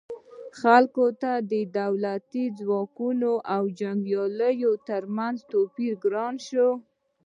خلکو 0.61 1.05
ته 1.21 1.31
د 1.51 1.53
دولتي 1.79 2.43
ځواکونو 2.59 3.31
او 3.55 3.63
جنګیالیو 3.79 4.71
ترمنځ 4.89 5.37
توپیر 5.51 5.93
ګران 6.03 6.35
شو. 6.47 6.69